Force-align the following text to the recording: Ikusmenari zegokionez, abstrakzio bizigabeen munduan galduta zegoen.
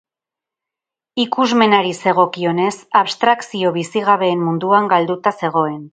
Ikusmenari 1.23 1.93
zegokionez, 2.05 2.73
abstrakzio 3.03 3.75
bizigabeen 3.79 4.43
munduan 4.47 4.91
galduta 4.95 5.39
zegoen. 5.45 5.79